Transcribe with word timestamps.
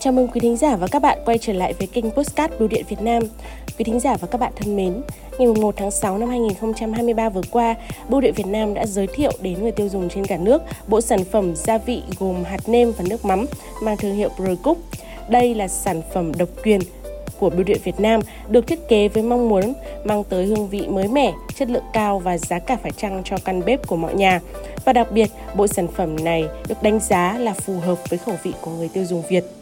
Chào 0.00 0.12
mừng 0.12 0.28
quý 0.28 0.40
thính 0.40 0.56
giả 0.56 0.76
và 0.76 0.86
các 0.86 1.02
bạn 1.02 1.18
quay 1.24 1.38
trở 1.38 1.52
lại 1.52 1.72
với 1.72 1.86
kênh 1.86 2.10
Postcard 2.10 2.54
Bưu 2.58 2.68
điện 2.68 2.84
Việt 2.88 3.00
Nam. 3.00 3.22
Quý 3.78 3.84
thính 3.84 4.00
giả 4.00 4.16
và 4.16 4.28
các 4.30 4.40
bạn 4.40 4.52
thân 4.56 4.76
mến, 4.76 5.02
ngày 5.38 5.48
1 5.48 5.74
tháng 5.76 5.90
6 5.90 6.18
năm 6.18 6.28
2023 6.28 7.28
vừa 7.28 7.40
qua, 7.50 7.74
Bưu 8.08 8.20
điện 8.20 8.34
Việt 8.36 8.46
Nam 8.46 8.74
đã 8.74 8.86
giới 8.86 9.06
thiệu 9.06 9.32
đến 9.40 9.62
người 9.62 9.72
tiêu 9.72 9.88
dùng 9.88 10.08
trên 10.08 10.26
cả 10.26 10.36
nước 10.36 10.62
bộ 10.88 11.00
sản 11.00 11.24
phẩm 11.24 11.56
gia 11.56 11.78
vị 11.78 12.02
gồm 12.18 12.44
hạt 12.44 12.68
nêm 12.68 12.92
và 12.92 13.04
nước 13.08 13.24
mắm 13.24 13.46
mang 13.82 13.96
thương 13.96 14.14
hiệu 14.16 14.28
Procook. 14.36 14.76
Đây 15.28 15.54
là 15.54 15.68
sản 15.68 16.02
phẩm 16.12 16.32
độc 16.38 16.48
quyền 16.64 16.80
của 17.38 17.50
Bưu 17.50 17.62
điện 17.62 17.78
Việt 17.84 18.00
Nam 18.00 18.20
được 18.48 18.66
thiết 18.66 18.88
kế 18.88 19.08
với 19.08 19.22
mong 19.22 19.48
muốn 19.48 19.72
mang 20.04 20.24
tới 20.24 20.46
hương 20.46 20.68
vị 20.68 20.86
mới 20.88 21.08
mẻ, 21.08 21.32
chất 21.54 21.70
lượng 21.70 21.84
cao 21.92 22.18
và 22.18 22.38
giá 22.38 22.58
cả 22.58 22.76
phải 22.82 22.92
chăng 22.92 23.22
cho 23.24 23.36
căn 23.44 23.64
bếp 23.64 23.86
của 23.86 23.96
mọi 23.96 24.14
nhà. 24.14 24.40
Và 24.84 24.92
đặc 24.92 25.12
biệt, 25.12 25.30
bộ 25.54 25.66
sản 25.66 25.88
phẩm 25.88 26.24
này 26.24 26.44
được 26.68 26.82
đánh 26.82 26.98
giá 27.00 27.38
là 27.38 27.52
phù 27.52 27.78
hợp 27.80 27.98
với 28.08 28.18
khẩu 28.18 28.34
vị 28.42 28.52
của 28.60 28.70
người 28.70 28.88
tiêu 28.88 29.04
dùng 29.04 29.22
Việt. 29.28 29.57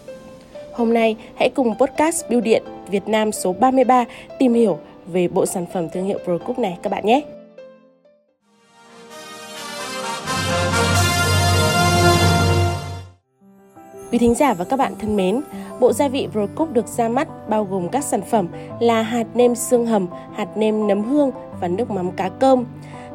Hôm 0.77 0.94
nay, 0.94 1.16
hãy 1.36 1.48
cùng 1.48 1.75
podcast 1.79 2.25
Bưu 2.30 2.40
điện 2.40 2.62
Việt 2.90 3.08
Nam 3.08 3.32
số 3.32 3.53
33 3.53 4.04
tìm 4.39 4.54
hiểu 4.54 4.79
về 5.07 5.29
bộ 5.29 5.46
sản 5.46 5.67
phẩm 5.72 5.89
thương 5.89 6.04
hiệu 6.04 6.18
ProCook 6.25 6.58
này 6.58 6.79
các 6.82 6.90
bạn 6.90 7.07
nhé. 7.07 7.22
Quý 14.11 14.18
thính 14.18 14.34
giả 14.34 14.54
và 14.54 14.64
các 14.64 14.76
bạn 14.76 14.93
thân 14.98 15.17
mến, 15.17 15.40
bộ 15.81 15.93
gia 15.93 16.08
vị 16.08 16.29
ProCook 16.32 16.72
được 16.72 16.86
ra 16.86 17.08
mắt 17.08 17.48
bao 17.48 17.64
gồm 17.64 17.89
các 17.89 18.04
sản 18.04 18.20
phẩm 18.22 18.48
là 18.81 19.03
hạt 19.03 19.26
nêm 19.34 19.54
xương 19.54 19.86
hầm, 19.86 20.06
hạt 20.34 20.56
nêm 20.56 20.86
nấm 20.86 21.03
hương 21.03 21.31
và 21.61 21.68
nước 21.68 21.90
mắm 21.90 22.11
cá 22.17 22.29
cơm. 22.29 22.64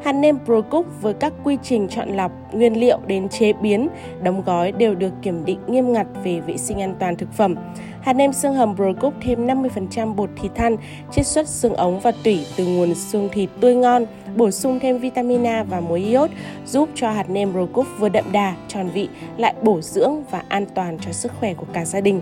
Hạt 0.04 0.12
nêm 0.12 0.38
ProCook 0.44 0.86
với 1.00 1.14
các 1.14 1.32
quy 1.44 1.58
trình 1.62 1.88
chọn 1.88 2.08
lọc, 2.08 2.32
nguyên 2.52 2.80
liệu 2.80 2.98
đến 3.06 3.28
chế 3.28 3.52
biến, 3.52 3.88
đóng 4.22 4.42
gói 4.46 4.72
đều 4.72 4.94
được 4.94 5.12
kiểm 5.22 5.44
định 5.44 5.58
nghiêm 5.66 5.92
ngặt 5.92 6.06
về 6.24 6.40
vệ 6.40 6.56
sinh 6.56 6.80
an 6.80 6.94
toàn 7.00 7.16
thực 7.16 7.32
phẩm. 7.32 7.54
Hạt 8.00 8.12
nêm 8.12 8.32
xương 8.32 8.54
hầm 8.54 8.76
ProCook 8.76 9.14
thêm 9.22 9.46
50% 9.46 10.14
bột 10.14 10.30
thịt 10.42 10.52
than, 10.54 10.76
chiết 11.12 11.26
xuất 11.26 11.48
xương 11.48 11.74
ống 11.74 12.00
và 12.00 12.12
tủy 12.24 12.46
từ 12.56 12.66
nguồn 12.66 12.94
xương 12.94 13.28
thịt 13.32 13.50
tươi 13.60 13.74
ngon, 13.74 14.06
bổ 14.36 14.50
sung 14.50 14.78
thêm 14.80 14.98
vitamin 14.98 15.46
A 15.46 15.62
và 15.62 15.80
muối 15.80 16.00
iốt, 16.00 16.30
giúp 16.66 16.88
cho 16.94 17.10
hạt 17.10 17.30
nêm 17.30 17.52
ProCook 17.52 17.86
vừa 17.98 18.08
đậm 18.08 18.24
đà, 18.32 18.54
tròn 18.68 18.88
vị, 18.94 19.08
lại 19.36 19.54
bổ 19.62 19.80
dưỡng 19.80 20.22
và 20.30 20.42
an 20.48 20.66
toàn 20.74 20.98
cho 21.00 21.12
sức 21.12 21.32
khỏe 21.40 21.54
của 21.54 21.66
cả 21.72 21.84
gia 21.84 22.00
đình. 22.00 22.20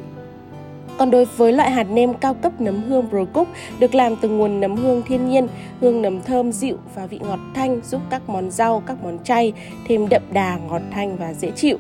Còn 1.01 1.11
đối 1.11 1.25
với 1.25 1.53
loại 1.53 1.70
hạt 1.70 1.83
nêm 1.83 2.15
cao 2.15 2.34
cấp 2.34 2.61
nấm 2.61 2.83
hương 2.83 3.09
Procook 3.09 3.48
được 3.79 3.95
làm 3.95 4.17
từ 4.17 4.29
nguồn 4.29 4.61
nấm 4.61 4.77
hương 4.77 5.03
thiên 5.03 5.29
nhiên, 5.29 5.48
hương 5.81 6.03
nấm 6.03 6.23
thơm 6.23 6.53
dịu 6.53 6.77
và 6.95 7.06
vị 7.06 7.19
ngọt 7.23 7.39
thanh 7.55 7.81
giúp 7.84 8.01
các 8.11 8.23
món 8.29 8.51
rau, 8.51 8.83
các 8.87 8.97
món 9.03 9.19
chay 9.25 9.53
thêm 9.89 10.09
đậm 10.09 10.23
đà, 10.33 10.59
ngọt 10.69 10.83
thanh 10.91 11.17
và 11.17 11.34
dễ 11.34 11.51
chịu. 11.51 11.78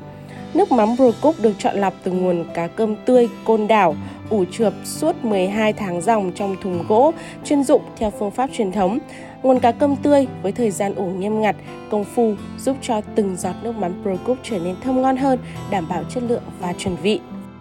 Nước 0.54 0.72
mắm 0.72 0.88
Procook 0.96 1.34
được 1.42 1.52
chọn 1.58 1.76
lọc 1.76 1.94
từ 2.02 2.12
nguồn 2.12 2.44
cá 2.54 2.66
cơm 2.66 2.96
tươi, 3.06 3.28
côn 3.44 3.68
đảo, 3.68 3.94
ủ 4.30 4.44
chượp 4.52 4.72
suốt 4.84 5.24
12 5.24 5.72
tháng 5.72 6.00
dòng 6.02 6.32
trong 6.34 6.56
thùng 6.62 6.84
gỗ 6.88 7.12
chuyên 7.44 7.64
dụng 7.64 7.82
theo 7.96 8.10
phương 8.10 8.30
pháp 8.30 8.50
truyền 8.52 8.72
thống. 8.72 8.98
Nguồn 9.42 9.60
cá 9.60 9.72
cơm 9.72 9.96
tươi 9.96 10.26
với 10.42 10.52
thời 10.52 10.70
gian 10.70 10.94
ủ 10.94 11.06
nghiêm 11.06 11.40
ngặt, 11.40 11.56
công 11.90 12.04
phu 12.04 12.34
giúp 12.58 12.76
cho 12.82 13.00
từng 13.14 13.36
giọt 13.36 13.54
nước 13.62 13.76
mắm 13.76 13.92
Procook 14.02 14.38
trở 14.42 14.58
nên 14.58 14.76
thơm 14.84 15.02
ngon 15.02 15.16
hơn, 15.16 15.38
đảm 15.70 15.88
bảo 15.88 16.04
chất 16.04 16.22
lượng 16.22 16.42
và 16.60 16.72
chuẩn 16.72 16.96
vị. 16.96 17.20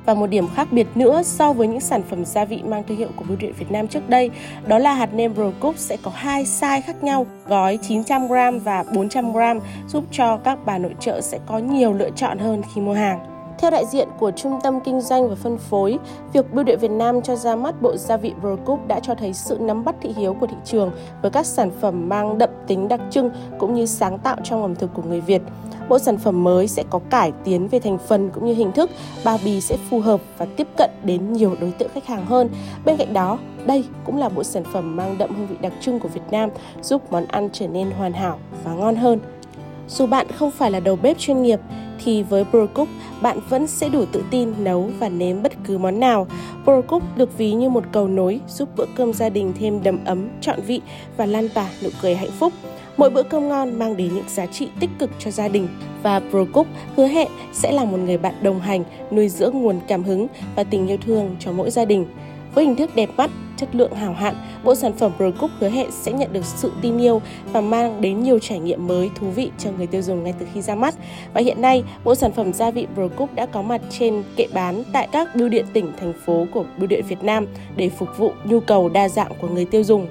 Và 0.10 0.16
một 0.16 0.28
điểm 0.28 0.48
khác 0.56 0.68
biệt 0.72 0.88
nữa 0.96 1.22
so 1.24 1.54
với 1.54 1.68
những 1.68 1.80
sản 1.80 2.02
phẩm 2.10 2.26
gia 2.26 2.46
vị 2.46 2.62
mang 2.64 2.84
thương 2.88 2.98
hiệu 2.98 3.10
của 3.16 3.26
Bưu 3.28 3.38
điện 3.38 3.54
Việt 3.60 3.72
Nam 3.72 3.88
trước 3.88 4.10
đây, 4.10 4.30
đó 4.68 4.78
là 4.78 4.94
hạt 4.94 5.14
nêm 5.14 5.34
Procook 5.34 5.78
sẽ 5.78 5.98
có 6.04 6.12
hai 6.16 6.44
size 6.44 6.82
khác 6.82 7.04
nhau, 7.04 7.26
gói 7.48 7.80
900g 7.88 8.60
và 8.60 8.84
400g, 8.84 9.60
giúp 9.88 10.04
cho 10.12 10.38
các 10.38 10.60
bà 10.66 10.78
nội 10.78 10.96
trợ 11.00 11.22
sẽ 11.22 11.40
có 11.46 11.58
nhiều 11.58 11.94
lựa 11.94 12.10
chọn 12.16 12.40
hơn 12.40 12.62
khi 12.74 12.82
mua 12.82 12.94
hàng. 12.94 13.39
Theo 13.62 13.72
đại 13.72 13.86
diện 13.86 14.08
của 14.20 14.32
Trung 14.32 14.60
tâm 14.64 14.80
Kinh 14.80 15.02
doanh 15.02 15.30
và 15.30 15.36
Phân 15.36 15.58
phối, 15.58 16.00
việc 16.34 16.54
Bưu 16.54 16.64
điện 16.64 16.80
Việt 16.80 16.92
Nam 16.92 17.22
cho 17.22 17.36
ra 17.36 17.56
mắt 17.56 17.82
bộ 17.82 17.98
gia 17.98 18.18
vị 18.18 18.34
Procook 18.40 18.88
đã 18.88 19.00
cho 19.00 19.16
thấy 19.16 19.34
sự 19.34 19.58
nắm 19.60 19.84
bắt 19.84 19.96
thị 20.02 20.14
hiếu 20.18 20.34
của 20.34 20.48
thị 20.48 20.56
trường 20.66 20.92
với 21.22 21.32
các 21.32 21.46
sản 21.46 21.72
phẩm 21.82 22.10
mang 22.10 22.38
đậm 22.38 22.50
tính 22.68 22.88
đặc 22.88 23.02
trưng 23.12 23.30
cũng 23.60 23.74
như 23.74 23.86
sáng 23.86 24.20
tạo 24.20 24.36
trong 24.44 24.62
ẩm 24.62 24.76
thực 24.76 24.94
của 24.94 25.02
người 25.02 25.22
Việt. 25.22 25.42
Bộ 25.90 26.00
sản 26.00 26.18
phẩm 26.18 26.44
mới 26.44 26.68
sẽ 26.68 26.84
có 26.90 27.00
cải 27.10 27.32
tiến 27.44 27.68
về 27.68 27.80
thành 27.80 27.98
phần 27.98 28.30
cũng 28.30 28.46
như 28.46 28.54
hình 28.54 28.72
thức, 28.72 28.90
bao 29.24 29.38
bì 29.46 29.62
sẽ 29.62 29.78
phù 29.90 30.00
hợp 30.00 30.22
và 30.38 30.46
tiếp 30.46 30.68
cận 30.78 30.90
đến 31.04 31.34
nhiều 31.34 31.56
đối 31.62 31.72
tượng 31.72 31.90
khách 31.94 32.08
hàng 32.08 32.26
hơn. 32.26 32.50
Bên 32.86 32.98
cạnh 32.98 33.14
đó, 33.14 33.38
đây 33.66 33.84
cũng 34.06 34.18
là 34.18 34.30
bộ 34.30 34.44
sản 34.44 34.64
phẩm 34.74 34.96
mang 34.96 35.18
đậm 35.18 35.36
hương 35.36 35.48
vị 35.48 35.56
đặc 35.62 35.74
trưng 35.82 36.00
của 36.00 36.10
Việt 36.10 36.32
Nam, 36.32 36.50
giúp 36.82 37.12
món 37.12 37.26
ăn 37.26 37.50
trở 37.54 37.68
nên 37.68 37.92
hoàn 37.92 38.14
hảo 38.14 38.40
và 38.64 38.74
ngon 38.74 38.96
hơn. 38.96 39.20
Dù 39.88 40.08
bạn 40.08 40.28
không 40.32 40.52
phải 40.52 40.72
là 40.72 40.80
đầu 40.80 40.96
bếp 40.96 41.18
chuyên 41.18 41.42
nghiệp 41.42 41.60
thì 42.04 42.24
với 42.24 42.46
ProCook 42.46 42.88
bạn 43.22 43.40
vẫn 43.50 43.68
sẽ 43.68 43.90
đủ 43.90 44.06
tự 44.12 44.24
tin 44.32 44.54
nấu 44.64 44.90
và 45.00 45.10
nếm 45.10 45.44
bất 45.44 45.52
cứ 45.64 45.78
món 45.78 46.00
nào. 46.00 46.28
ProCook 46.64 47.04
được 47.18 47.38
ví 47.38 47.54
như 47.54 47.70
một 47.70 47.84
cầu 47.92 48.08
nối 48.08 48.40
giúp 48.48 48.70
bữa 48.76 48.86
cơm 48.96 49.14
gia 49.14 49.30
đình 49.30 49.54
thêm 49.60 49.84
đầm 49.84 50.00
ấm, 50.06 50.28
trọn 50.42 50.60
vị 50.68 50.82
và 51.18 51.26
lan 51.26 51.50
tỏa 51.50 51.70
nụ 51.84 51.90
cười 52.02 52.16
hạnh 52.16 52.32
phúc. 52.40 52.54
Mỗi 52.98 53.10
bữa 53.10 53.24
cơm 53.24 53.50
ngon 53.50 53.80
mang 53.80 53.98
đến 53.98 54.16
những 54.16 54.30
giá 54.30 54.46
trị 54.46 54.68
tích 54.80 54.90
cực 55.00 55.10
cho 55.20 55.32
gia 55.32 55.48
đình 55.48 55.68
và 56.04 56.22
ProCook 56.30 56.68
hứa 56.96 57.08
hẹn 57.08 57.28
sẽ 57.54 57.72
là 57.72 57.86
một 57.86 57.98
người 57.98 58.18
bạn 58.18 58.34
đồng 58.42 58.60
hành, 58.60 58.84
nuôi 59.12 59.30
dưỡng 59.30 59.62
nguồn 59.62 59.80
cảm 59.88 60.04
hứng 60.04 60.28
và 60.56 60.64
tình 60.64 60.88
yêu 60.88 60.98
thương 61.06 61.36
cho 61.40 61.52
mỗi 61.52 61.72
gia 61.72 61.86
đình. 61.86 62.06
Với 62.56 62.66
hình 62.66 62.76
thức 62.76 62.96
đẹp 62.96 63.10
mắt, 63.18 63.32
chất 63.60 63.76
lượng 63.76 63.94
hào 63.94 64.14
hạn, 64.14 64.36
bộ 64.64 64.76
sản 64.76 64.94
phẩm 64.94 65.12
ProCook 65.18 65.52
hứa 65.60 65.70
hẹn 65.70 65.92
sẽ 65.92 66.12
nhận 66.12 66.34
được 66.34 66.46
sự 66.46 66.72
tin 66.82 66.98
yêu 66.98 67.22
và 67.52 67.62
mang 67.62 68.02
đến 68.02 68.24
nhiều 68.24 68.40
trải 68.40 68.60
nghiệm 68.60 68.88
mới 68.88 69.10
thú 69.16 69.30
vị 69.30 69.52
cho 69.58 69.72
người 69.72 69.88
tiêu 69.88 70.02
dùng 70.02 70.24
ngay 70.24 70.34
từ 70.40 70.46
khi 70.54 70.62
ra 70.62 70.76
mắt. 70.76 70.96
Và 71.34 71.42
hiện 71.42 71.62
nay, 71.62 71.84
bộ 72.04 72.16
sản 72.16 72.32
phẩm 72.32 72.54
gia 72.54 72.72
vị 72.72 72.88
ProCook 72.96 73.36
đã 73.36 73.46
có 73.46 73.62
mặt 73.62 73.82
trên 73.90 74.24
kệ 74.36 74.48
bán 74.54 74.84
tại 74.94 75.08
các 75.12 75.36
bưu 75.36 75.50
điện 75.50 75.66
tỉnh, 75.74 75.92
thành 76.00 76.14
phố 76.26 76.46
của 76.54 76.66
Bưu 76.78 76.88
điện 76.88 77.06
Việt 77.08 77.24
Nam 77.24 77.48
để 77.76 77.90
phục 77.90 78.10
vụ 78.18 78.32
nhu 78.44 78.60
cầu 78.60 78.90
đa 78.90 79.10
dạng 79.10 79.32
của 79.42 79.48
người 79.48 79.66
tiêu 79.66 79.84
dùng. 79.84 80.08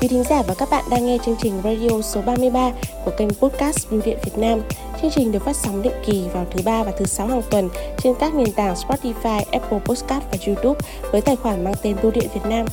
Quý 0.00 0.08
thính 0.08 0.24
giả 0.24 0.42
và 0.42 0.54
các 0.54 0.70
bạn 0.70 0.84
đang 0.90 1.06
nghe 1.06 1.18
chương 1.24 1.36
trình 1.42 1.60
radio 1.64 2.00
số 2.02 2.20
33 2.26 2.70
của 3.04 3.10
kênh 3.18 3.28
podcast 3.28 3.90
Bưu 3.90 4.00
điện 4.04 4.18
Việt 4.24 4.38
Nam. 4.38 4.60
Chương 5.02 5.10
trình 5.10 5.32
được 5.32 5.44
phát 5.44 5.56
sóng 5.56 5.82
định 5.82 5.92
kỳ 6.06 6.24
vào 6.32 6.46
thứ 6.50 6.60
ba 6.64 6.82
và 6.82 6.92
thứ 6.98 7.04
sáu 7.04 7.26
hàng 7.26 7.42
tuần 7.50 7.68
trên 7.98 8.14
các 8.20 8.34
nền 8.34 8.52
tảng 8.52 8.74
Spotify, 8.74 9.42
Apple 9.52 9.78
Podcast 9.84 10.22
và 10.32 10.38
YouTube 10.46 10.80
với 11.12 11.20
tài 11.20 11.36
khoản 11.36 11.64
mang 11.64 11.74
tên 11.82 11.96
Bưu 12.02 12.10
điện 12.10 12.28
Việt 12.34 12.44
Nam. 12.44 12.66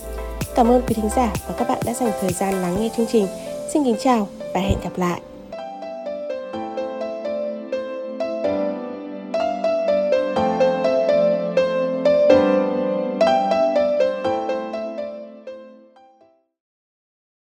Cảm 0.56 0.68
ơn 0.68 0.82
quý 0.88 0.94
thính 0.94 1.10
giả 1.16 1.34
và 1.48 1.56
các 1.58 1.68
bạn 1.70 1.80
đã 1.86 1.94
dành 1.94 2.12
thời 2.22 2.34
gian 2.34 2.62
lắng 2.62 2.76
nghe 2.80 2.90
chương 2.98 3.08
trình. 3.12 3.28
Xin 3.74 3.84
kính 3.84 3.98
chào 4.00 4.28
và 4.54 4.60
hẹn 4.60 4.78
gặp 4.84 4.98
lại. 4.98 5.22